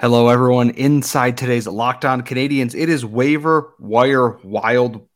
[0.00, 0.70] Hello, everyone.
[0.70, 5.08] Inside today's Locked On Canadiens, it is waiver wire wild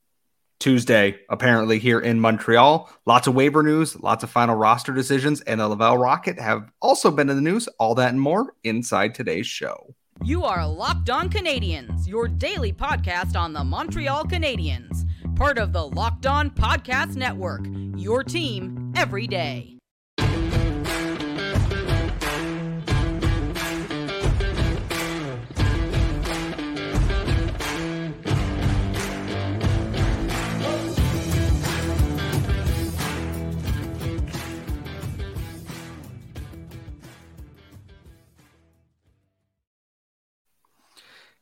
[0.59, 2.91] Tuesday, apparently, here in Montreal.
[3.07, 7.13] Lots of waiver news, lots of final roster decisions, and the Laval Rocket have also
[7.13, 7.69] been in the news.
[7.79, 9.95] All that and more inside today's show.
[10.25, 15.05] You are Locked On Canadiens, your daily podcast on the Montreal Canadiens,
[15.37, 19.79] part of the Locked On Podcast Network, your team every day.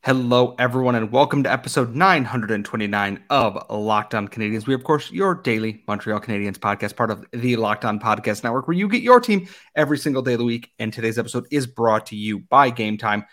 [0.03, 4.67] Hello, everyone, and welcome to episode 929 of Locked On Canadiens.
[4.67, 8.67] We, of course, your daily Montreal Canadiens podcast, part of the Locked On Podcast Network,
[8.67, 10.71] where you get your team every single day of the week.
[10.79, 13.27] And today's episode is brought to you by Game Time.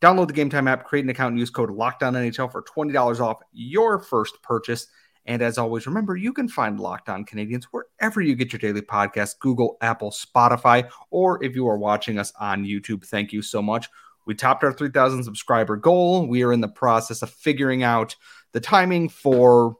[0.00, 3.42] Download the Game Time app, create an account, and use code NHL for $20 off
[3.52, 4.86] your first purchase.
[5.26, 8.80] And as always, remember you can find Locked On Canadiens wherever you get your daily
[8.80, 13.60] podcast Google, Apple, Spotify, or if you are watching us on YouTube, thank you so
[13.60, 13.90] much.
[14.26, 16.26] We topped our 3,000 subscriber goal.
[16.26, 18.16] We are in the process of figuring out
[18.52, 19.76] the timing for,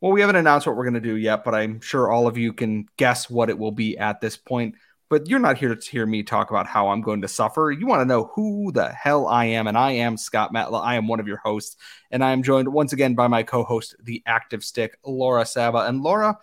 [0.00, 2.38] well, we haven't announced what we're going to do yet, but I'm sure all of
[2.38, 4.76] you can guess what it will be at this point.
[5.10, 7.70] But you're not here to hear me talk about how I'm going to suffer.
[7.70, 9.66] You want to know who the hell I am.
[9.66, 10.82] And I am Scott Matla.
[10.82, 11.76] I am one of your hosts.
[12.10, 15.86] And I am joined once again by my co host, the active stick, Laura Saba.
[15.86, 16.38] And Laura,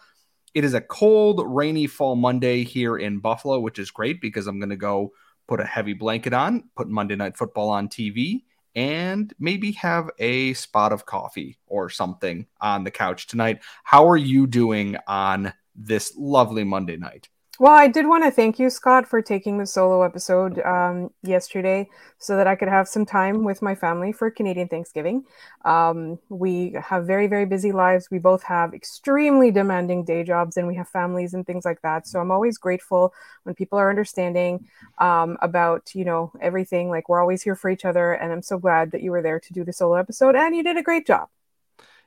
[0.54, 4.60] it is a cold, rainy fall Monday here in Buffalo, which is great because I'm
[4.60, 5.12] going to go
[5.52, 10.54] put a heavy blanket on, put Monday Night Football on TV, and maybe have a
[10.54, 13.60] spot of coffee or something on the couch tonight.
[13.84, 17.28] How are you doing on this lovely Monday night?
[17.62, 21.88] Well, I did want to thank you, Scott, for taking the solo episode um, yesterday
[22.18, 25.26] so that I could have some time with my family for Canadian Thanksgiving.
[25.64, 28.10] Um, we have very, very busy lives.
[28.10, 32.08] We both have extremely demanding day jobs and we have families and things like that.
[32.08, 33.14] So I'm always grateful
[33.44, 34.68] when people are understanding
[34.98, 36.90] um, about, you know, everything.
[36.90, 38.14] Like we're always here for each other.
[38.14, 40.64] And I'm so glad that you were there to do the solo episode and you
[40.64, 41.30] did a great job.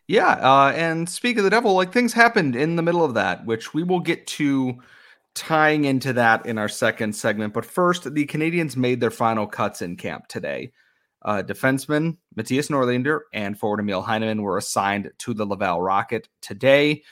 [0.08, 0.32] Yeah.
[0.32, 3.72] Uh, and speak of the devil, like things happened in the middle of that, which
[3.72, 4.80] we will get to
[5.34, 7.52] tying into that in our second segment.
[7.52, 10.72] But first, the Canadiens made their final cuts in camp today.
[11.22, 17.02] Uh, defenseman Mattias Norlinder and forward Emil Heineman were assigned to the Laval Rocket today.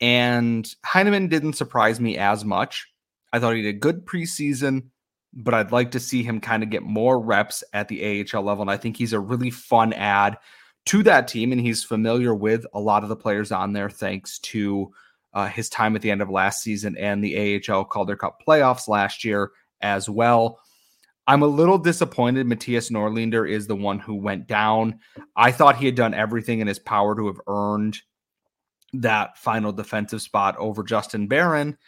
[0.00, 2.88] And Heineman didn't surprise me as much.
[3.32, 4.88] I thought he did a good preseason,
[5.32, 8.62] but I'd like to see him kind of get more reps at the AHL level.
[8.62, 10.38] And I think he's a really fun add
[10.86, 11.52] to that team.
[11.52, 14.92] And he's familiar with a lot of the players on there thanks to
[15.34, 18.88] uh, his time at the end of last season and the AHL Calder Cup playoffs
[18.88, 19.50] last year
[19.80, 20.58] as well.
[21.26, 24.98] I'm a little disappointed Mattias Norlinder is the one who went down.
[25.36, 28.00] I thought he had done everything in his power to have earned
[28.94, 31.78] that final defensive spot over Justin Barron,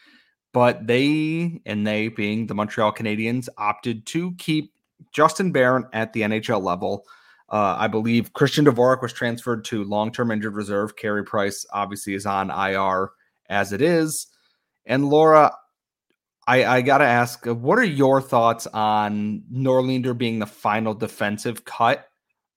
[0.53, 4.73] but they, and they being the Montreal Canadiens, opted to keep
[5.13, 7.05] Justin Barron at the NHL level.
[7.51, 10.97] Uh, I believe Christian Dvorak was transferred to long term injured reserve.
[10.97, 13.11] Carey Price obviously is on IR
[13.49, 14.27] as it is.
[14.87, 15.53] And Laura,
[16.47, 20.95] I, I got to ask, uh, what are your thoughts on Norlinder being the final
[20.95, 22.09] defensive cut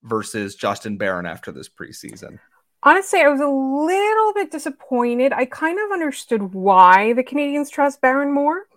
[0.04, 2.40] versus Justin Barron after this preseason?
[2.84, 5.34] Honestly, I was a little bit disappointed.
[5.34, 8.68] I kind of understood why the Canadiens trust Barron more.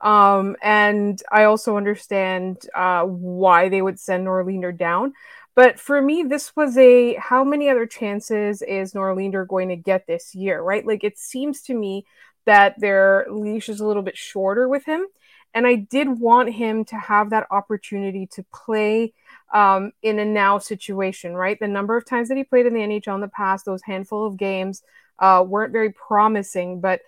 [0.00, 5.12] Um, and I also understand uh, why they would send Norlinder down.
[5.54, 10.06] But for me, this was a how many other chances is Norlinder going to get
[10.06, 10.86] this year, right?
[10.86, 12.06] Like it seems to me
[12.46, 15.06] that their leash is a little bit shorter with him.
[15.52, 19.12] And I did want him to have that opportunity to play
[19.52, 21.58] um, in a now situation, right?
[21.58, 24.26] The number of times that he played in the NHL in the past, those handful
[24.26, 24.82] of games
[25.18, 27.00] uh, weren't very promising, but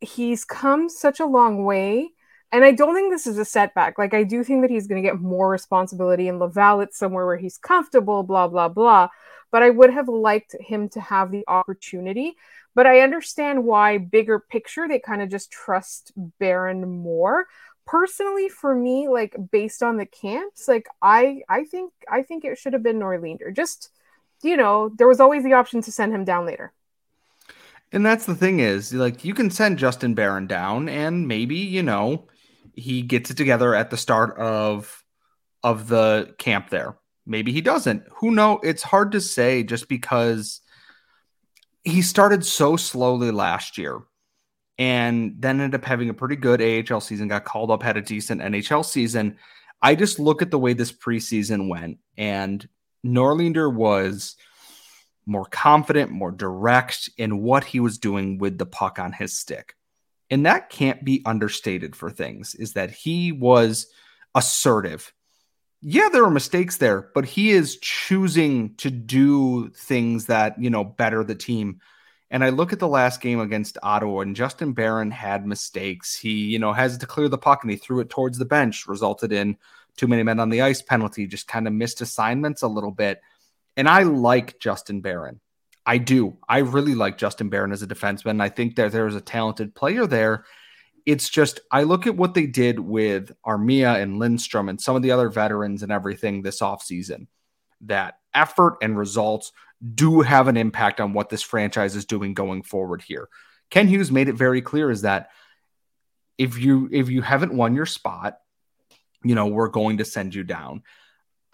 [0.00, 2.10] he's come such a long way
[2.56, 3.98] and I don't think this is a setback.
[3.98, 6.80] Like, I do think that he's going to get more responsibility in Laval.
[6.80, 9.08] It's somewhere where he's comfortable, blah, blah, blah.
[9.50, 12.34] But I would have liked him to have the opportunity.
[12.74, 17.44] But I understand why, bigger picture, they kind of just trust Barron more.
[17.84, 22.56] Personally, for me, like based on the camps, like I, I think, I think it
[22.56, 23.54] should have been Norlinder.
[23.54, 23.90] Just,
[24.42, 26.72] you know, there was always the option to send him down later.
[27.92, 31.82] And that's the thing is, like, you can send Justin Barron down, and maybe you
[31.82, 32.26] know
[32.76, 35.02] he gets it together at the start of
[35.64, 36.96] of the camp there.
[37.26, 38.04] Maybe he doesn't.
[38.18, 38.60] Who know?
[38.62, 40.60] It's hard to say just because
[41.82, 44.02] he started so slowly last year
[44.78, 48.02] and then ended up having a pretty good AHL season, got called up, had a
[48.02, 49.38] decent NHL season.
[49.82, 52.66] I just look at the way this preseason went, and
[53.04, 54.36] Norlinder was
[55.26, 59.74] more confident, more direct in what he was doing with the puck on his stick.
[60.30, 63.86] And that can't be understated for things, is that he was
[64.34, 65.12] assertive.
[65.82, 70.82] Yeah, there are mistakes there, but he is choosing to do things that, you know,
[70.82, 71.80] better the team.
[72.28, 76.16] And I look at the last game against Ottawa, and Justin Barron had mistakes.
[76.16, 78.88] He, you know, has to clear the puck and he threw it towards the bench,
[78.88, 79.56] resulted in
[79.96, 83.20] too many men on the ice penalty, just kind of missed assignments a little bit.
[83.76, 85.40] And I like Justin Barron.
[85.86, 86.36] I do.
[86.48, 88.42] I really like Justin Barron as a defenseman.
[88.42, 90.44] I think that there's a talented player there.
[91.06, 95.02] It's just I look at what they did with Armia and Lindstrom and some of
[95.02, 97.28] the other veterans and everything this offseason.
[97.82, 99.52] That effort and results
[99.94, 103.28] do have an impact on what this franchise is doing going forward here.
[103.70, 105.30] Kent Hughes made it very clear is that
[106.38, 108.38] if you if you haven't won your spot,
[109.22, 110.82] you know, we're going to send you down.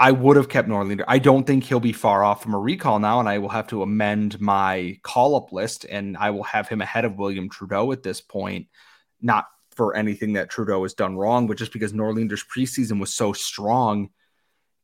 [0.03, 1.05] I would have kept Norlinder.
[1.07, 3.69] I don't think he'll be far off from a recall now, and I will have
[3.69, 7.93] to amend my call up list, and I will have him ahead of William Trudeau
[7.93, 8.67] at this point.
[9.21, 13.33] Not for anything that Trudeau has done wrong, but just because Norlinder's preseason was so
[13.33, 14.11] strong.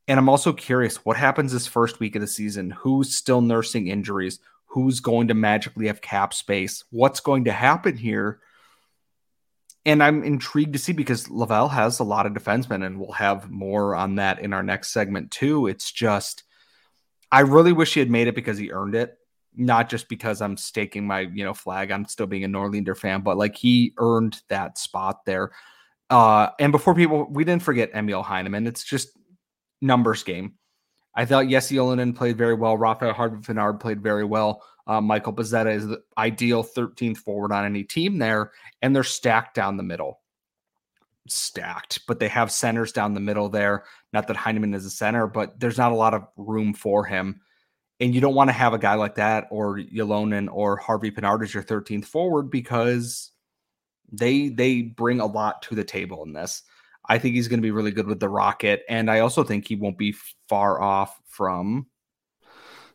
[0.07, 2.71] And I'm also curious what happens this first week of the season?
[2.71, 4.39] Who's still nursing injuries?
[4.67, 6.85] Who's going to magically have cap space?
[6.91, 8.39] What's going to happen here?
[9.89, 13.49] And I'm intrigued to see because Laval has a lot of defensemen, and we'll have
[13.49, 15.65] more on that in our next segment too.
[15.65, 16.43] It's just,
[17.31, 19.17] I really wish he had made it because he earned it,
[19.55, 21.89] not just because I'm staking my you know flag.
[21.89, 25.53] I'm still being a Norlinder fan, but like he earned that spot there.
[26.07, 28.67] Uh, and before people, we didn't forget Emil Heineman.
[28.67, 29.17] It's just
[29.81, 30.53] numbers game.
[31.15, 32.77] I thought Jesse Ylönen played very well.
[32.77, 34.63] Rafael Harvey-Pinard played very well.
[34.87, 38.51] Uh, Michael Pezzetta is the ideal 13th forward on any team there,
[38.81, 40.21] and they're stacked down the middle.
[41.27, 43.83] Stacked, but they have centers down the middle there.
[44.13, 47.41] Not that Heineman is a center, but there's not a lot of room for him.
[47.99, 51.53] And you don't want to have a guy like that or Ylönen or Harvey-Pinard as
[51.53, 53.31] your 13th forward because
[54.11, 56.63] they they bring a lot to the table in this.
[57.09, 59.67] I think he's going to be really good with the Rocket, and I also think
[59.67, 60.15] he won't be
[60.47, 61.87] far off from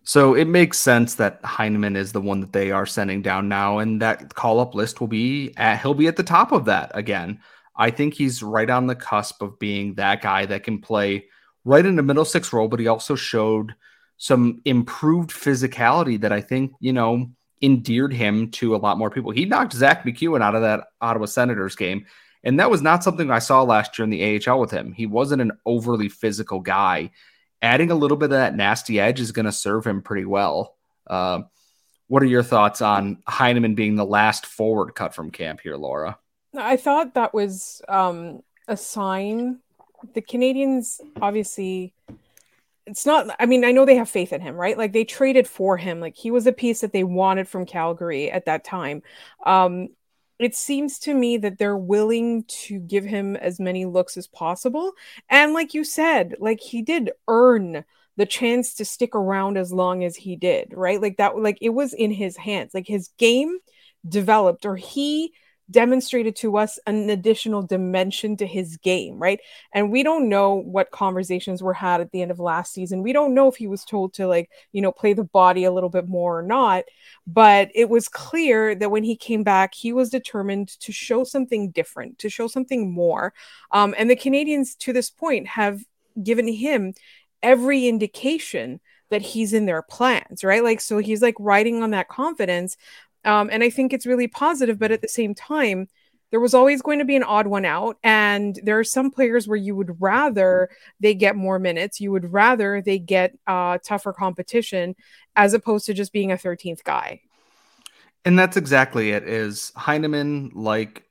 [0.06, 3.78] so it makes sense that Heineman is the one that they are sending down now,
[3.78, 6.90] and that call up list will be at, he'll be at the top of that
[6.94, 7.40] again.
[7.74, 11.26] I think he's right on the cusp of being that guy that can play
[11.64, 13.74] right in the middle six role, but he also showed
[14.18, 17.30] some improved physicality that I think, you know,
[17.62, 19.30] endeared him to a lot more people.
[19.30, 22.04] He knocked Zack MacEwen out of that Ottawa Senators game.
[22.44, 24.92] And that was not something I saw last year in the AHL with him.
[24.92, 27.10] He wasn't an overly physical guy
[27.62, 30.76] adding a little bit of that nasty edge is going to serve him pretty well.
[31.06, 31.40] Uh,
[32.08, 36.18] what are your thoughts on Heineman being the last forward cut from camp here, Laura?
[36.54, 39.60] I thought that was um, a sign.
[40.12, 41.94] The Canadiens obviously,
[42.86, 44.76] it's not, I mean, I know they have faith in him, right?
[44.76, 46.00] Like they traded for him.
[46.00, 49.02] Like he was a piece that they wanted from Calgary at that time.
[49.46, 49.88] Um,
[50.38, 54.92] it seems to me that they're willing to give him as many looks as possible.
[55.28, 57.84] And like you said, like he did earn
[58.16, 61.00] the chance to stick around as long as he did, right?
[61.00, 62.72] Like that, like it was in his hands.
[62.74, 63.58] Like his game
[64.08, 65.32] developed or he
[65.70, 69.40] demonstrated to us an additional dimension to his game, right?
[69.72, 73.02] And we don't know what conversations were had at the end of last season.
[73.02, 75.72] We don't know if he was told to, like, you know, play the body a
[75.72, 76.84] little bit more or not.
[77.26, 81.70] But it was clear that when he came back, he was determined to show something
[81.70, 83.32] different, to show something more.
[83.70, 85.82] Um, and the Canadiens to this point, have
[86.22, 86.94] given him
[87.42, 88.80] every indication
[89.10, 90.64] that he's in their plans, right?
[90.64, 92.76] Like, so he's like riding on that confidence.
[93.24, 95.88] Um, and I think it's really positive, but at the same time,
[96.30, 97.96] there was always going to be an odd one out.
[98.02, 102.32] And there are some players where you would rather they get more minutes, you would
[102.32, 104.96] rather they get uh, tougher competition
[105.36, 107.20] as opposed to just being a 13th guy.
[108.24, 109.28] And that's exactly it.
[109.28, 111.04] Is Heineman like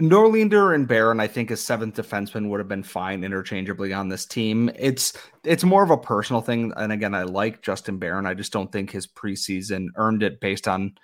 [0.00, 4.26] Norlinder and Barron, I think, as seventh defenseman would have been fine interchangeably on this
[4.26, 4.70] team.
[4.76, 6.72] It's it's more of a personal thing.
[6.76, 8.26] And again, I like Justin Barron.
[8.26, 10.96] I just don't think his preseason earned it based on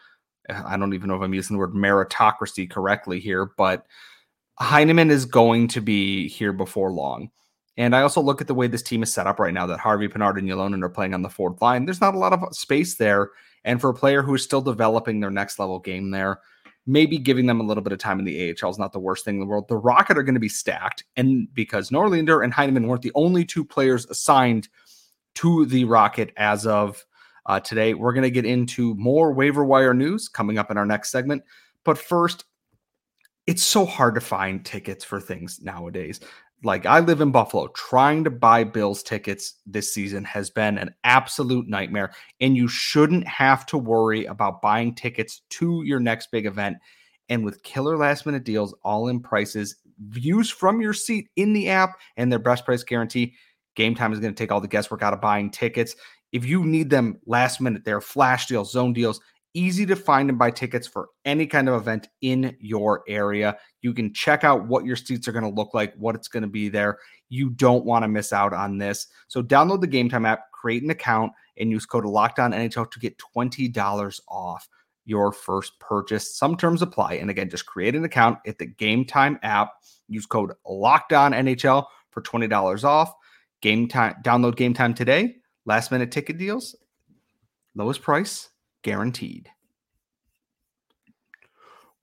[0.49, 3.87] I don't even know if I'm using the word meritocracy correctly here, but
[4.58, 7.30] Heineman is going to be here before long.
[7.76, 9.80] And I also look at the way this team is set up right now that
[9.80, 11.84] Harvey-Pinard and Ylönen are playing on the fourth line.
[11.84, 13.30] There's not a lot of space there.
[13.64, 16.40] And for a player who is still developing their next level game there,
[16.84, 19.25] maybe giving them a little bit of time in the AHL is not the worst
[19.25, 19.68] thing in the world.
[19.68, 21.04] The Rocket are going to be stacked.
[21.16, 24.68] And because Norlinder and Heineman weren't the only two players assigned
[25.37, 27.06] to the Rocket as of
[27.46, 27.94] uh, today.
[27.94, 31.42] We're going to get into more waiver wire news coming up in our next segment.
[31.84, 32.44] But first,
[33.46, 36.20] it's so hard to find tickets for things nowadays.
[36.64, 40.94] like I live in Buffalo, trying to buy Bills tickets this season has been an
[41.04, 42.12] absolute nightmare.
[42.40, 46.76] And you shouldn't have to worry about buying tickets to your next big event.
[47.28, 49.76] And with killer last minute deals, all in prices,
[50.08, 53.34] views from your seat in the app, and their best price guarantee,
[53.75, 55.96] Game Time is going to take all the guesswork out of buying tickets.
[56.32, 59.20] If you need them last minute, they're flash deals, zone deals,
[59.54, 63.56] easy to find and buy tickets for any kind of event in your area.
[63.82, 66.42] You can check out what your seats are going to look like, what it's going
[66.42, 66.98] to be there.
[67.28, 69.06] You don't want to miss out on this.
[69.28, 72.98] So download the Game Time app, create an account, and use code Lockdown NHL to
[72.98, 74.68] get twenty dollars off
[75.04, 76.36] your first purchase.
[76.36, 77.14] Some terms apply.
[77.14, 79.72] And again, just create an account at the Game Time app.
[80.08, 83.12] Use code Lockdown NHL for twenty dollars off.
[83.60, 84.16] Game time.
[84.24, 85.36] Download Game Time today.
[85.64, 86.75] Last minute ticket deals,
[87.76, 88.49] lowest price
[88.83, 89.49] guaranteed.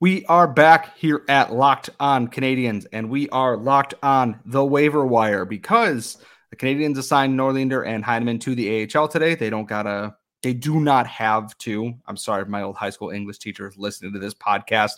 [0.00, 5.04] We are back here at Locked On Canadiens, and we are locked on the waiver
[5.04, 6.16] wire because
[6.48, 9.34] the Canadiens assigned Norlinder and Heineman to the AHL today.
[9.34, 11.92] They don't gotta, they do not have to.
[12.06, 14.92] I'm sorry if my old high school English teacher is listening to this podcast.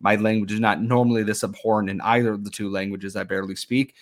[0.00, 3.56] My language is not normally this abhorrent in either of the two languages I barely
[3.56, 3.94] speak.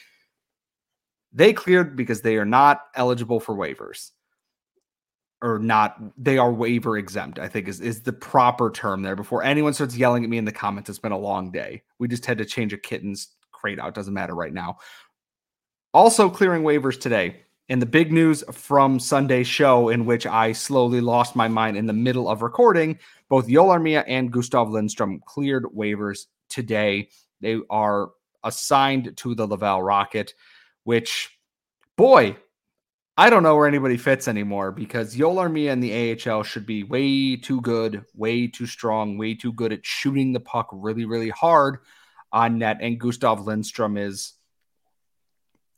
[1.35, 4.13] They cleared because they are not eligible for waivers.
[5.43, 9.17] Or not they are waiver exempt i think is, is the proper term there.
[9.17, 11.83] Before anyone starts yelling at me in the comments it's been a long day.
[11.99, 14.79] We just had to change a kitten's crate out doesn't matter right now.
[15.93, 21.03] Also clearing waivers today and the big news from sunday's show in which i slowly
[21.03, 22.99] lost my mind in the middle of recording
[23.29, 27.09] both Joel Armia and gustav lindstrom cleared waivers today.
[27.41, 28.11] They are
[28.45, 30.35] assigned to the laval rocket
[30.85, 31.37] which
[31.97, 32.37] boy
[33.17, 36.83] I don't know where anybody fits anymore because Joel Armia in the AHL should be
[36.83, 41.29] way too good, way too strong, way too good at shooting the puck really, really
[41.29, 41.79] hard
[42.33, 42.79] on net.
[42.81, 44.33] And Gustav Lindstrom is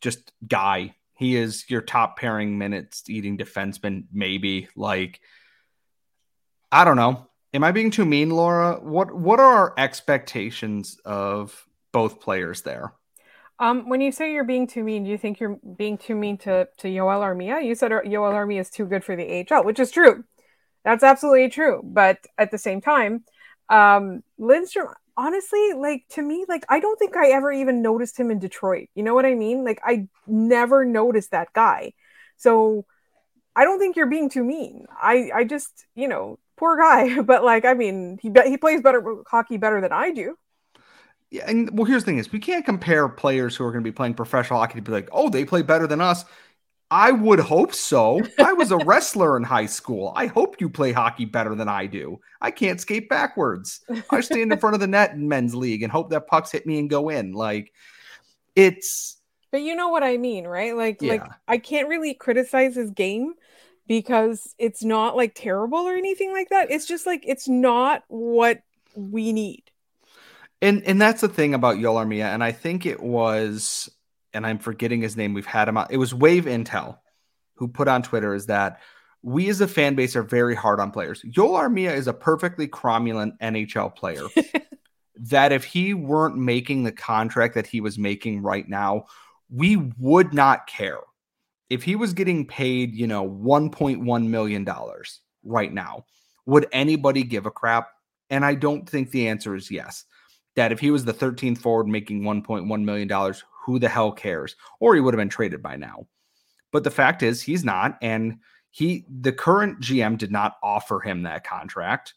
[0.00, 0.94] just guy.
[1.12, 4.68] He is your top pairing minutes eating defenseman, maybe.
[4.75, 5.20] Like,
[6.72, 7.28] I don't know.
[7.52, 8.78] Am I being too mean, Laura?
[8.80, 12.94] What what are our expectations of both players there?
[13.58, 16.36] Um, when you say you're being too mean, do you think you're being too mean
[16.38, 17.64] to to Joel Armia?
[17.64, 20.25] You said Yoel Armia is too good for the AHL, which is true.
[20.84, 21.80] That's absolutely true.
[21.84, 23.25] But at the same time,
[23.70, 28.30] um, Lindstrom, honestly, like to me, like I don't think I ever even noticed him
[28.30, 28.88] in Detroit.
[28.94, 29.64] You know what I mean?
[29.64, 31.94] Like I never noticed that guy.
[32.36, 32.84] So
[33.56, 34.86] I don't think you're being too mean.
[35.00, 39.02] I I just you know poor guy, but like I mean he he plays better
[39.28, 40.36] hockey better than I do.
[41.37, 43.88] Yeah, and well, here's the thing: is we can't compare players who are going to
[43.88, 46.25] be playing professional hockey to be like, oh, they play better than us.
[46.90, 48.23] I would hope so.
[48.38, 50.12] I was a wrestler in high school.
[50.16, 52.21] I hope you play hockey better than I do.
[52.40, 53.81] I can't skate backwards.
[54.11, 56.64] I stand in front of the net in men's league and hope that pucks hit
[56.64, 57.33] me and go in.
[57.33, 57.73] Like
[58.55, 59.19] it's.
[59.50, 60.75] But you know what I mean, right?
[60.75, 61.14] Like, yeah.
[61.14, 63.35] like I can't really criticize his game
[63.87, 66.71] because it's not like terrible or anything like that.
[66.71, 68.62] It's just like it's not what
[68.95, 69.64] we need.
[70.62, 73.90] And and that's the thing about Joel Armia, and I think it was,
[74.32, 75.34] and I'm forgetting his name.
[75.34, 75.86] We've had him on.
[75.90, 76.98] It was Wave Intel,
[77.56, 78.80] who put on Twitter is that
[79.22, 81.22] we as a fan base are very hard on players.
[81.28, 84.22] Joel Armia is a perfectly cromulent NHL player.
[85.18, 89.06] that if he weren't making the contract that he was making right now,
[89.50, 91.00] we would not care.
[91.70, 94.68] If he was getting paid, you know, $1.1 million
[95.42, 96.04] right now,
[96.44, 97.88] would anybody give a crap?
[98.30, 100.04] And I don't think the answer is yes
[100.56, 103.34] that if he was the 13th forward making $1.1 million,
[103.64, 104.56] who the hell cares?
[104.80, 106.06] Or he would have been traded by now.
[106.72, 107.98] But the fact is, he's not.
[108.02, 108.38] And
[108.70, 112.14] he, the current GM, did not offer him that contract,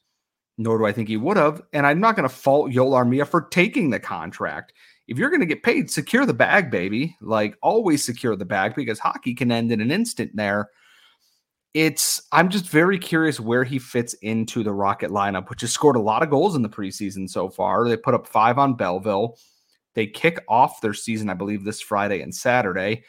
[0.58, 1.62] nor do I think he would have.
[1.74, 4.74] And I'm not going to fault Joel Armia for taking the contract.
[5.08, 7.16] If you're going to get paid, secure the bag, baby.
[7.22, 10.70] Like always secure the bag because hockey can end in an instant there
[11.74, 15.96] it's I'm just very curious where he fits into the Rocket lineup, which has scored
[15.96, 17.88] a lot of goals in the preseason so far.
[17.88, 19.38] They put up five on Belleville.
[19.94, 23.04] They kick off their season, I believe, this Friday and Saturday.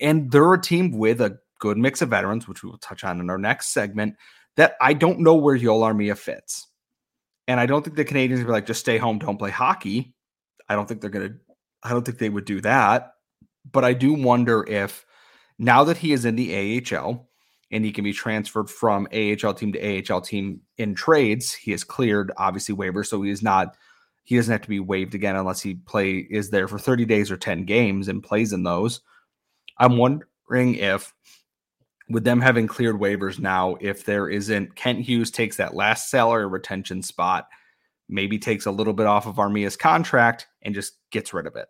[0.00, 3.20] And they're a team with a good mix of veterans, which we will touch on
[3.20, 4.16] in our next segment,
[4.56, 6.68] that I don't know where Joel Armia fits.
[7.48, 10.14] And I don't think the Canadiens are like, just stay home, don't play hockey.
[10.68, 11.34] I don't think they're to,
[11.82, 13.14] I don't think they would do that.
[13.70, 15.04] But I do wonder if
[15.58, 17.28] now that he is in the AHL,
[17.70, 21.52] and he can be transferred from AHL team to AHL team in trades.
[21.52, 23.76] He has cleared, obviously waiver, so he is not
[24.24, 27.30] he doesn't have to be waived again unless he play is there for 30 days
[27.30, 29.00] or 10 games and plays in those.
[29.78, 31.12] I'm wondering if
[32.08, 36.46] with them having cleared waivers now, if there isn't Kent Hughes takes that last salary
[36.46, 37.48] retention spot,
[38.08, 41.68] maybe takes a little bit off of Armia's contract and just gets rid of it.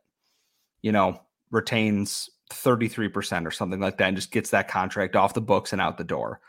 [0.82, 5.40] you know, retains 33% or something like that and just gets that contract off the
[5.40, 6.40] books and out the door.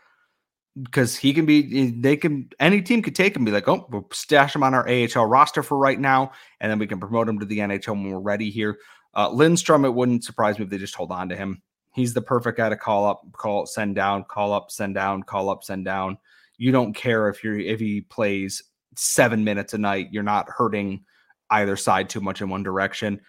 [0.82, 4.08] Because he can be, they can, any team could take him, be like, oh, we'll
[4.14, 6.32] stash him on our AHL roster for right now,
[6.62, 8.78] and then we can promote him to the NHL when we're ready here.
[9.14, 11.62] Uh, Lindstrom, it wouldn't surprise me if they just hold on to him.
[11.94, 15.50] He's the perfect guy to call up, call, send down, call up, send down, call
[15.50, 16.18] up, send down.
[16.58, 18.64] You don't care if you're if he plays
[18.96, 20.08] seven minutes a night.
[20.12, 21.04] You're not hurting
[21.50, 23.20] either side too much in one direction.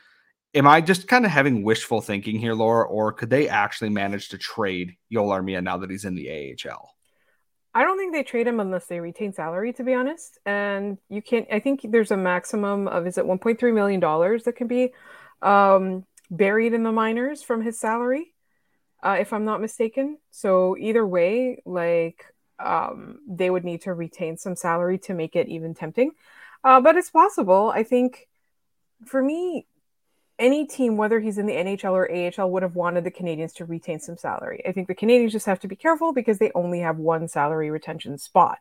[0.55, 4.29] Am I just kind of having wishful thinking here, Laura, or could they actually manage
[4.29, 6.95] to trade Joel Armia now that he's in the AHL?
[7.75, 10.39] I don't think they trade him unless they retain salary, to be honest.
[10.45, 11.47] And you can't.
[11.51, 14.93] I think there's a maximum of is it 1.3 million dollars that can be
[15.41, 18.35] um, buried in the minors from his salary,
[19.03, 20.19] uh, if I'm not mistaken.
[20.31, 22.27] So either way, like
[22.59, 26.13] um, they would need to retain some salary to make it even tempting.
[26.63, 27.73] Uh, but it's possible.
[27.75, 28.29] I think
[29.07, 29.67] for me,
[30.39, 33.65] any team, whether he's in the NHL or AHL, would have wanted the Canadiens to
[33.65, 34.63] retain some salary.
[34.67, 37.71] I think the Canadiens just have to be careful because they only have one salary
[37.71, 38.59] retention spot.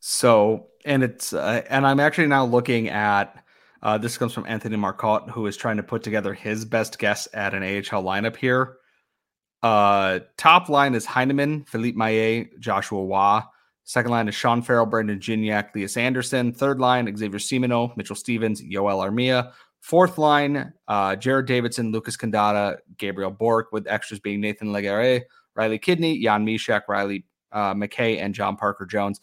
[0.00, 3.44] So, and it's, uh, and I'm actually now looking at
[3.82, 7.28] uh, this comes from Anthony Marcotte, who is trying to put together his best guess
[7.32, 8.76] at an AHL lineup here.
[9.62, 13.40] Uh, top line is Heineman, Philippe Maillet, Joshua Roy.
[13.84, 16.52] Second line is Sean Farrell, Brandon Gignac, Lias Andersson.
[16.52, 19.52] Third line, Xavier Simoneau, Mitchell Stevens, Joel Armia.
[19.80, 25.22] Fourth line, uh, Jared Davidson, Lucas Condotta, Gabriel Bourque, with extras being Nathan Legare,
[25.54, 29.20] Riley Kidney, Jan Mysak, Riley uh, McKay, and John Parker Jones.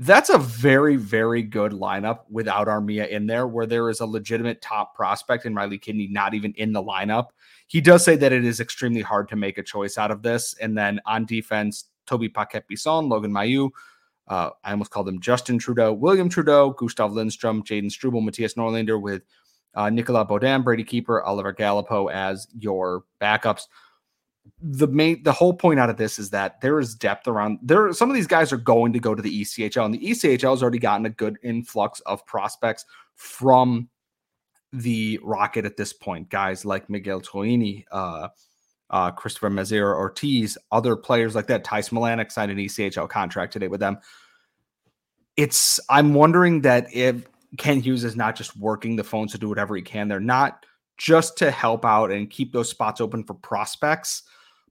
[0.00, 4.62] That's a very, very good lineup without Armia in there, where there is a legitimate
[4.62, 7.30] top prospect and Riley Kidney not even in the lineup.
[7.66, 10.54] He does say that it is extremely hard to make a choice out of this.
[10.60, 13.70] And then on defense, Tobie Paquette Bisson, Logan Mailloux,
[14.28, 19.00] uh, I almost called them Justin Trudeau, William Trudeau, Gustav Lindstrom, Jayden Struble, Mattias Norlinder,
[19.00, 19.22] with
[19.74, 23.62] uh, Nicolas Beaudin, Brady Keeper, Oliver Galipeau as your backups.
[24.62, 27.92] The main the whole point out of this is that there is depth around there
[27.92, 30.62] some of these guys are going to go to the ECHL and the ECHL has
[30.62, 33.90] already gotten a good influx of prospects from
[34.72, 36.30] the Rocket at this point.
[36.30, 38.28] Guys like Miguel Tourigny uh,
[38.90, 41.64] uh, Christopher Merisier Ortiz other players like that.
[41.64, 43.98] Ty Smilanic signed an ECHL contract today with them.
[45.36, 47.24] It's I'm wondering that if
[47.56, 50.66] Kent Hughes is not just working the phones to do whatever he can they're not
[50.96, 54.24] just to help out and keep those spots open for prospects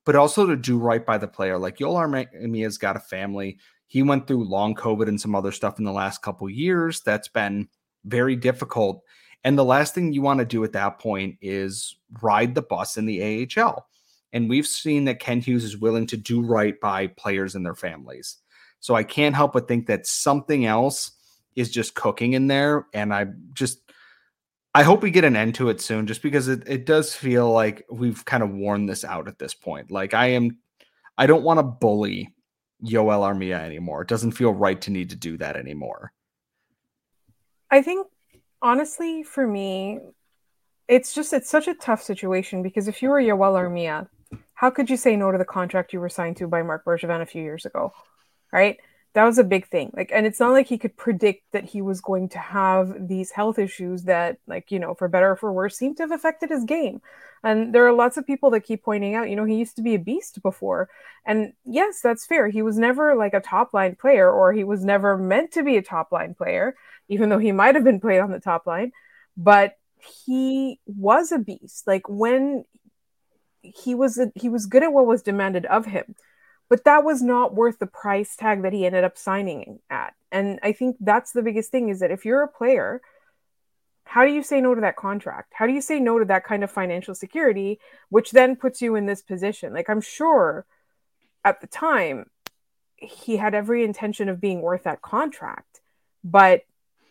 [0.07, 1.57] but also to do right by the player.
[1.59, 3.57] Like Joel Armia's got a family.
[3.87, 7.01] He went through long COVID and some other stuff in the last couple years.
[7.01, 7.67] That's been
[8.05, 9.03] very difficult.
[9.43, 12.95] And the last thing you want to do at that point is ride the bus
[12.95, 13.85] in the AHL.
[14.31, 17.75] And we've seen that Kent Hughes is willing to do right by players and their
[17.75, 18.37] families.
[18.79, 21.11] So I can't help but think that something else
[21.57, 22.85] is just cooking in there.
[22.93, 23.81] And I just
[24.73, 27.51] I hope we get an end to it soon, just because it, it does feel
[27.51, 29.89] like we've kind of worn this out at this point.
[29.89, 30.59] Like I am,
[31.17, 32.35] I don't want to bully
[32.85, 34.03] Yoel Armia anymore.
[34.03, 36.13] It doesn't feel right to need to do that anymore.
[37.71, 38.05] I think
[38.61, 39.99] honestly, for me,
[40.87, 44.07] it's just it's such a tough situation because if you were Yoel Armia,
[44.53, 47.21] how could you say no to the contract you were signed to by Marc Bergevin
[47.21, 47.93] a few years ago,
[48.53, 48.77] right?
[49.17, 49.89] That was a big thing.
[49.95, 53.31] Like and it's not like he could predict that he was going to have these
[53.31, 56.51] health issues that like you know for better or for worse seem to have affected
[56.51, 57.01] his game.
[57.43, 59.81] And there are lots of people that keep pointing out you know he used to
[59.81, 60.89] be a beast before.
[61.25, 62.47] And yes that's fair.
[62.47, 65.77] He was never like a top line player or he was never meant to be
[65.77, 66.75] a top line player
[67.09, 68.91] even though he might have been played on the top line.
[69.35, 69.79] But
[70.27, 71.87] he was a beast.
[71.87, 72.65] Like when
[73.63, 76.13] he was he was good at what was demanded of him
[76.69, 80.13] but that was not worth the price tag that he ended up signing at.
[80.31, 83.01] And i think that's the biggest thing is that if you're a player
[84.09, 85.51] how do you say no to that contract?
[85.53, 87.77] How do you say no to that kind of financial security
[88.07, 89.73] which then puts you in this position?
[89.73, 90.65] Like i'm sure
[91.43, 92.29] at the time
[92.95, 95.81] he had every intention of being worth that contract
[96.23, 96.63] but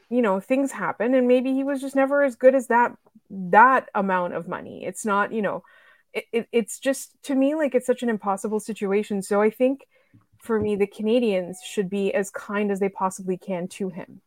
[0.09, 2.97] you know things happen and maybe he was just never as good as that
[3.31, 4.85] that amount of money.
[4.85, 5.63] It's not you know
[6.17, 9.23] it, it, it's just to me like it's such an impossible situation.
[9.23, 9.87] So I think
[10.39, 14.23] for me, the Canadiens should be as kind as they possibly can to him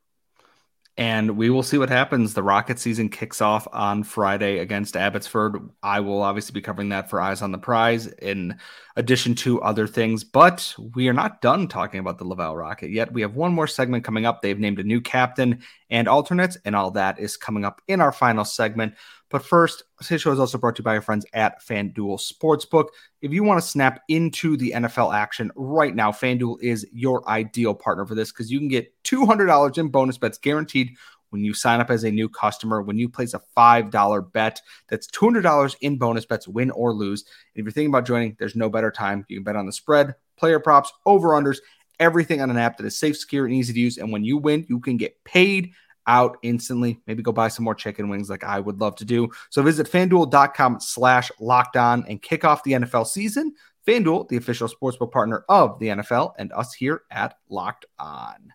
[0.99, 2.33] and we will see what happens.
[2.33, 5.69] The Rocket season kicks off on Friday against Abbotsford.
[5.81, 8.59] I will obviously be covering that for Eyes on the Prize in
[8.97, 13.13] addition to other things, but we are not done talking about the Laval Rocket yet.
[13.13, 14.41] We have one more segment coming up.
[14.41, 18.11] They've named a new captain and alternates, and all that is coming up in our
[18.11, 18.93] final segment.
[19.29, 22.87] But first, today's show is also brought to you by our friends at FanDuel Sportsbook.
[23.21, 27.75] If you want to snap into the NFL action right now, FanDuel is your ideal
[27.75, 30.95] partner for this because you can get $200 in bonus bets guaranteed
[31.29, 32.81] when you sign up as a new customer.
[32.81, 37.23] When you place a $5 bet, that's $200 in bonus bets, win or lose.
[37.53, 39.25] And if you're thinking about joining, there's no better time.
[39.27, 41.59] You can bet on the spread, player props, over unders,
[41.99, 43.97] everything on an app that is safe, secure, and easy to use.
[43.97, 45.73] And when you win, you can get paid
[46.07, 46.99] out instantly.
[47.05, 49.29] Maybe go buy some more chicken wings like I would love to do.
[49.49, 53.53] So visit fanduel.com slash locked on and kick off the NFL season.
[53.87, 58.53] FanDuel, the official sportsbook partner of the NFL, and us here at Locked On.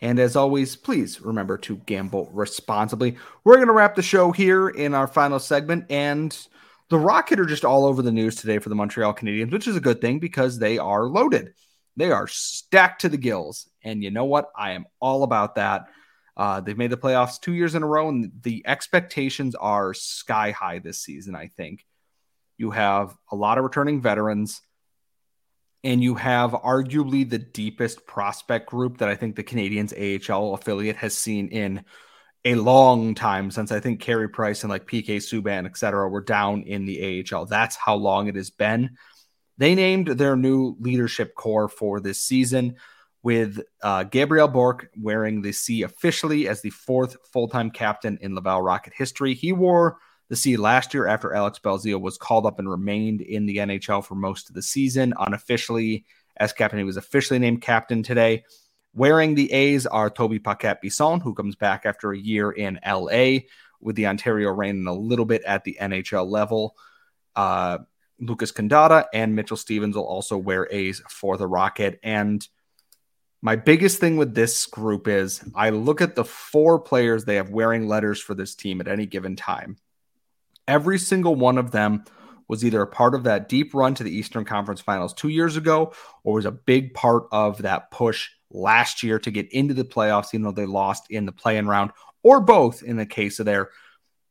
[0.00, 3.16] And as always, please remember to gamble responsibly.
[3.44, 5.86] We're going to wrap the show here in our final segment.
[5.90, 6.36] And
[6.88, 9.76] the Rocket are just all over the news today for the Montreal Canadiens, which is
[9.76, 11.54] a good thing because they are loaded.
[11.96, 13.68] They are stacked to the gills.
[13.82, 14.50] And you know what?
[14.56, 15.86] I am all about that.
[16.36, 20.50] Uh, they've made the playoffs two years in a row, and the expectations are sky
[20.50, 21.86] high this season, I think.
[22.58, 24.60] You have a lot of returning veterans
[25.86, 30.96] and you have arguably the deepest prospect group that I think the Canadiens AHL affiliate
[30.96, 31.84] has seen in
[32.46, 36.20] a long time since I think Carey Price and like PK Subban, et cetera, were
[36.20, 37.46] down in the AHL.
[37.46, 38.96] That's how long it has been.
[39.58, 42.76] They named their new leadership core for this season
[43.24, 48.36] with uh, Gabriel Bourque wearing the C officially as the fourth full time captain in
[48.36, 49.34] Laval Rocket history.
[49.34, 49.96] He wore
[50.28, 54.04] the C last year after Alex Belzile was called up and remained in the NHL
[54.04, 55.14] for most of the season.
[55.18, 56.04] Unofficially,
[56.36, 58.44] as captain, he was officially named captain today.
[58.96, 63.40] Wearing the A's are Tobie Paquette Bisson, who comes back after a year in LA
[63.78, 66.74] with the Ontario Reign and a little bit at the NHL level.
[67.36, 67.78] Uh,
[68.18, 72.00] Lucas Condotta and Mitchell Stevens will also wear A's for the Rocket.
[72.02, 72.48] And
[73.42, 77.50] my biggest thing with this group is I look at the four players they have
[77.50, 79.76] wearing letters for this team at any given time.
[80.66, 82.04] Every single one of them
[82.48, 85.58] was either a part of that deep run to the Eastern Conference Finals two years
[85.58, 85.92] ago
[86.24, 90.28] or was a big part of that push last year to get into the playoffs,
[90.32, 93.46] even though they lost in the play in round, or both in the case of
[93.46, 93.70] their.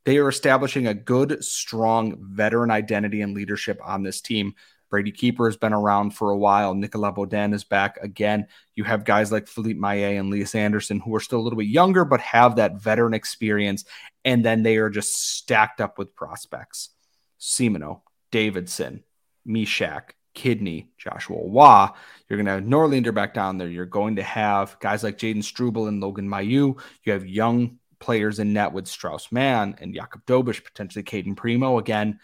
[0.04, 4.54] They are establishing a good, strong veteran identity and leadership on this team.
[4.88, 6.74] Brady Keeper has been around for a while.
[6.74, 8.46] Nicolas Beaudin is back again.
[8.74, 11.66] You have guys like Philippe Maillet and Lias Andersson who are still a little bit
[11.66, 13.84] younger, but have that veteran experience
[14.24, 16.90] and then they are just stacked up with prospects.
[17.38, 19.04] Simoneau, Davidson,
[19.46, 21.88] Mysak, Kidney, Joshua Roy.
[22.28, 23.68] You're going to have Norlinder back down there.
[23.68, 26.78] You're going to have guys like Jayden Struble and Logan Mailloux.
[27.02, 31.78] You have young players in net with Strauss Mann and Jakub Dobeš, potentially Cayden Primo.
[31.78, 32.20] Again,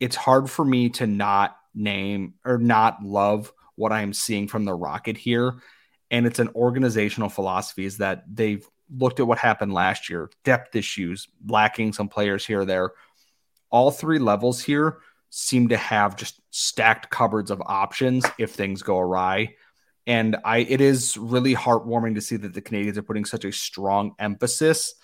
[0.00, 4.74] it's hard for me to not name or not love what I'm seeing from the
[4.74, 5.54] Rocket here.
[6.10, 10.74] And it's an organizational philosophy is that they've looked at what happened last year, depth
[10.74, 12.92] issues, lacking some players here or there.
[13.70, 14.98] All three levels here
[15.34, 19.54] seem to have just stacked cupboards of options if things go awry.
[20.06, 23.52] And I it is really heartwarming to see that the Canadiens are putting such a
[23.52, 24.94] strong emphasis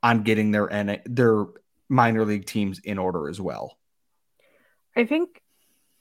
[0.00, 1.46] on getting their their
[1.88, 3.76] minor league teams in order as well.
[4.96, 5.42] I think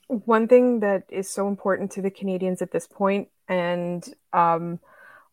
[0.08, 4.80] one thing that is so important to the Canadiens at this point, and um,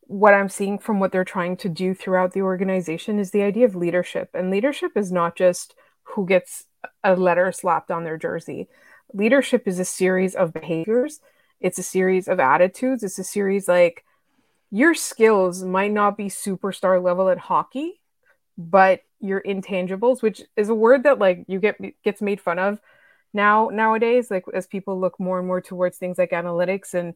[0.00, 3.66] what I'm seeing from what they're trying to do throughout the organization is the idea
[3.66, 4.30] of leadership.
[4.32, 5.74] And leadership is not just
[6.14, 6.64] who gets
[7.04, 8.68] a letter slapped on their jersey.
[9.12, 11.20] Leadership is a series of behaviors,
[11.60, 14.04] it's a series of attitudes, it's a series like
[14.70, 18.00] your skills might not be superstar level at hockey,
[18.56, 22.80] but your intangibles, which is a word that like you get gets made fun of
[23.32, 27.14] now nowadays, like as people look more and more towards things like analytics and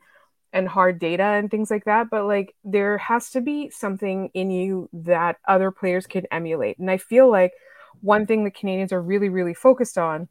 [0.55, 2.11] and hard data and things like that.
[2.11, 6.79] But like there has to be something in you that other players can emulate.
[6.79, 7.53] And i feel like
[8.01, 10.29] one thing the Canadiens are really really focused on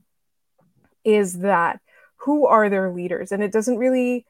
[1.03, 1.79] is that
[2.17, 3.31] who are their leaders?
[3.31, 4.25] And it doesn't really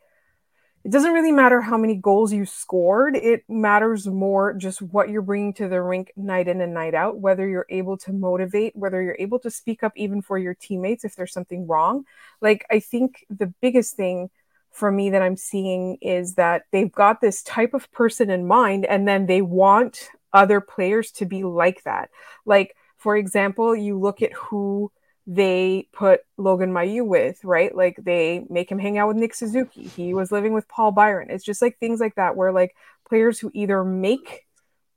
[0.83, 3.15] it doesn't really matter how many goals you scored.
[3.15, 7.19] It matters more just what you're bringing to the rink night in and night out
[7.19, 11.05] whether you're able to motivate whether you're able to speak up even for your teammates
[11.05, 12.05] if there's something wrong.
[12.41, 14.29] Like i think the biggest thing
[14.71, 18.85] for me that I'm seeing is that they've got this type of person in mind
[18.85, 22.09] and then they want other players to be like that.
[22.45, 24.91] Like, for example, you look at who
[25.25, 27.75] they put Logan Mailloux with, right?
[27.75, 29.83] Like they make him hang out with Nick Suzuki.
[29.83, 31.31] He was living with Paul Byron.
[31.31, 32.75] It's just like things like that where like
[33.09, 34.45] players who either make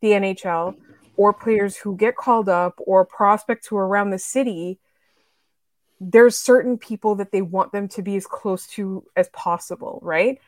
[0.02, 0.76] the NHL
[1.16, 4.78] or players who get called up or prospects who are around the city
[6.00, 10.38] there's certain people that they want them to be as close to as possible, right?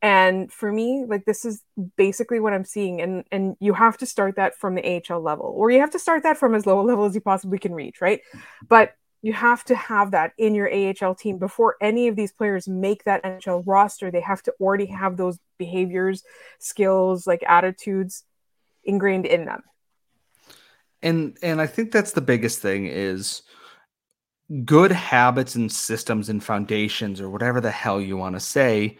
[0.00, 1.62] And for me, like this is
[1.96, 3.00] basically what I'm seeing.
[3.00, 5.98] And and you have to start that from the AHL level, or you have to
[5.98, 8.20] start that from as low a level as you possibly can reach, right?
[8.68, 12.68] But You have to have that in your AHL team before any of these players
[12.68, 14.10] make that NHL roster.
[14.10, 16.22] They have to already have those behaviors,
[16.60, 18.22] skills, like attitudes
[18.84, 19.62] ingrained in them.
[21.02, 23.42] And and I think that's the biggest thing is
[24.64, 28.98] good habits and systems and foundations or whatever the hell you want to say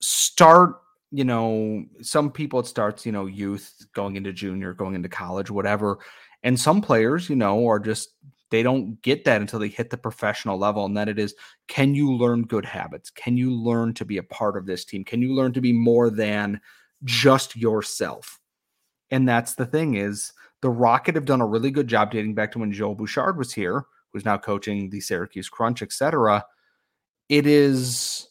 [0.00, 0.80] start
[1.10, 5.50] you know some people it starts you know youth going into junior going into college
[5.50, 5.98] whatever
[6.42, 8.10] and some players you know are just
[8.50, 11.34] they don't get that until they hit the professional level and then it is
[11.66, 13.10] can you learn good habits?
[13.10, 15.04] Can you learn to be a part of this team?
[15.04, 16.60] Can you learn to be more than
[17.04, 18.40] just yourself?
[19.10, 20.32] And that's the thing is
[20.62, 23.52] the rocket have done a really good job dating back to when joel bouchard was
[23.52, 26.44] here who's now coaching the Syracuse Crunch, etc.
[27.28, 28.27] It is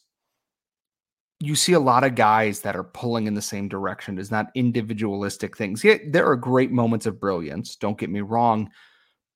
[1.40, 4.18] you see a lot of guys that are pulling in the same direction.
[4.18, 5.84] It's not individualistic things.
[5.84, 7.76] Yet there are great moments of brilliance.
[7.76, 8.70] Don't get me wrong,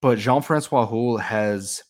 [0.00, 1.82] but Jean Francois Houle has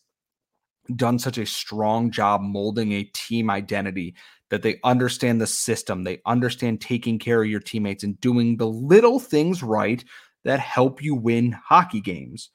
[0.95, 4.15] done such a strong job molding a team identity
[4.49, 6.03] that they understand the system.
[6.03, 10.03] They understand taking care of your teammates and doing the little things right
[10.43, 12.49] that help you win hockey games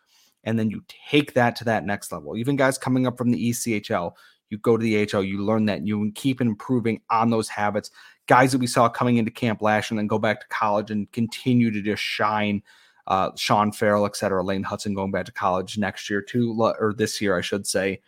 [0.45, 2.37] and then you take that to that next level.
[2.37, 4.13] Even guys coming up from the ECHL,
[4.51, 7.91] you go to the AHL, you learn that, and you keep improving on those habits.
[8.27, 11.11] Guys that we saw coming into camp last and then go back to college and
[11.13, 12.63] continue to just shine.
[13.07, 16.95] Uh, Sean Farrell, et cetera, Lane Hutson going back to college next year too, or
[16.97, 18.03] this year, I should say.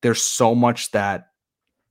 [0.00, 1.28] There's so much that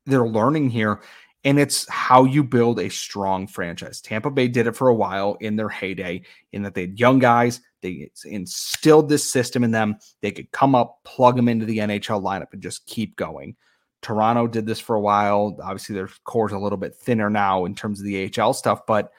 [0.06, 1.02] they're learning here,
[1.46, 4.02] and it's how you build a strong franchise.
[4.02, 7.20] Tampa Bay did it for a while in their heyday, in that they had young
[7.20, 9.98] guys, they instilled this system in them.
[10.22, 13.56] They could come up, plug them into the NHL lineup, and just keep going.
[14.02, 15.58] Toronto did this for a while.
[15.64, 18.86] Obviously, their core is a little bit thinner now in terms of the AHL stuff,
[18.86, 19.12] but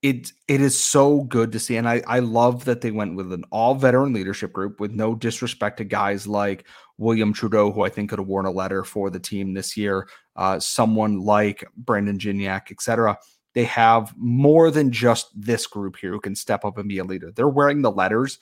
[0.00, 1.76] it it is so good to see.
[1.76, 5.14] And I, I love that they went with an all veteran leadership group with no
[5.14, 6.66] disrespect to guys like
[6.98, 10.08] William Trudeau, who I think could have worn a letter for the team this year,
[10.36, 13.18] uh, someone like Brandon Gignac, etc
[13.58, 17.04] they have more than just this group here who can step up and be a
[17.04, 17.32] leader.
[17.32, 18.38] They're wearing the letters,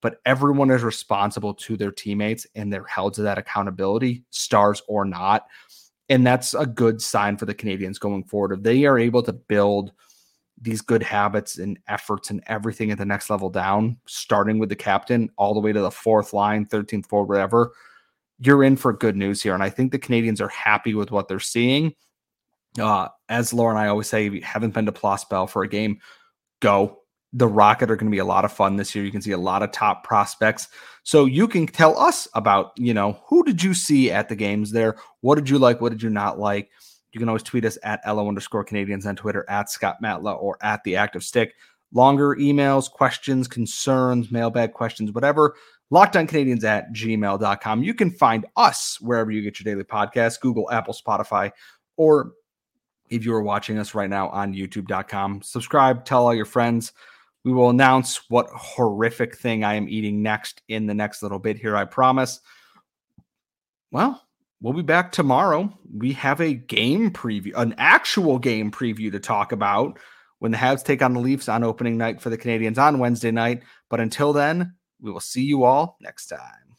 [0.00, 5.04] but everyone is responsible to their teammates and they're held to that accountability, stars or
[5.04, 5.46] not.
[6.08, 8.52] And that's a good sign for the Canadiens going forward.
[8.52, 9.92] If they are able to build
[10.60, 14.76] these good habits and efforts and everything at the next level down, starting with the
[14.76, 17.72] captain all the way to the fourth line, 13th forward, whatever,
[18.38, 19.54] you're in for good news here.
[19.54, 21.94] And I think the Canadiens are happy with what they're seeing.
[22.78, 25.68] Uh, as Laura and I always say, if you haven't been to Bell for a
[25.68, 26.00] game,
[26.60, 26.99] go.
[27.32, 29.04] The Rocket are going to be a lot of fun this year.
[29.04, 30.68] You can see a lot of top prospects.
[31.04, 34.72] So you can tell us about, you know, who did you see at the games
[34.72, 34.96] there?
[35.20, 35.80] What did you like?
[35.80, 36.70] What did you not like?
[37.12, 40.58] You can always tweet us at LO underscore Canadiens on Twitter, at Scott Matla, or
[40.62, 41.54] at the active stick.
[41.92, 45.56] Longer emails, questions, concerns, mailbag questions, whatever.
[45.92, 47.82] Canadiens at gmail.com.
[47.82, 51.50] You can find us wherever you get your daily podcast, Google, Apple, Spotify,
[51.96, 52.32] or
[53.08, 55.42] if you are watching us right now on youtube.com.
[55.42, 56.92] Subscribe, tell all your friends.
[57.44, 61.56] We will announce what horrific thing I am eating next in the next little bit
[61.56, 62.40] here, I promise.
[63.90, 64.22] Well,
[64.60, 65.72] we'll be back tomorrow.
[65.96, 69.98] We have a game preview, an actual game preview to talk about
[70.38, 73.30] when the Habs take on the Leafs on opening night for the Canadiens on Wednesday
[73.30, 73.62] night.
[73.88, 76.69] But until then, we will see you all next time.